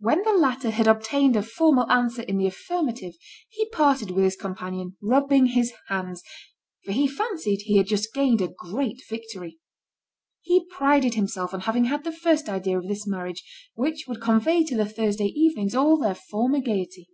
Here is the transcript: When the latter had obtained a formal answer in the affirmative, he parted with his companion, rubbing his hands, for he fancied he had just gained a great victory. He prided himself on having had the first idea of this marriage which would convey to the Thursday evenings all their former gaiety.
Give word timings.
When 0.00 0.20
the 0.24 0.32
latter 0.32 0.70
had 0.70 0.88
obtained 0.88 1.36
a 1.36 1.42
formal 1.44 1.88
answer 1.88 2.22
in 2.22 2.38
the 2.38 2.48
affirmative, 2.48 3.14
he 3.48 3.68
parted 3.68 4.10
with 4.10 4.24
his 4.24 4.34
companion, 4.34 4.96
rubbing 5.00 5.46
his 5.46 5.72
hands, 5.86 6.24
for 6.84 6.90
he 6.90 7.06
fancied 7.06 7.60
he 7.62 7.76
had 7.76 7.86
just 7.86 8.12
gained 8.12 8.40
a 8.40 8.48
great 8.48 9.00
victory. 9.08 9.60
He 10.40 10.66
prided 10.66 11.14
himself 11.14 11.54
on 11.54 11.60
having 11.60 11.84
had 11.84 12.02
the 12.02 12.10
first 12.10 12.48
idea 12.48 12.76
of 12.78 12.88
this 12.88 13.06
marriage 13.06 13.44
which 13.76 14.06
would 14.08 14.20
convey 14.20 14.64
to 14.64 14.76
the 14.76 14.86
Thursday 14.88 15.26
evenings 15.26 15.76
all 15.76 15.98
their 15.98 16.16
former 16.16 16.58
gaiety. 16.58 17.06